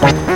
[0.00, 0.35] Bye.